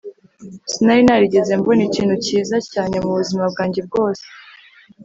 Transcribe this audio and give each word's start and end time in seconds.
sinari 0.71 1.01
narigeze 1.07 1.51
mbona 1.59 1.81
ikintu 1.89 2.15
cyiza 2.25 2.57
cyane 2.71 2.95
mubuzima 3.03 3.43
bwanjye 3.51 3.81
bwose 3.87 4.23